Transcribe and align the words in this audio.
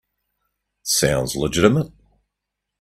Sounds 0.81 1.35
legitimate. 1.35 1.91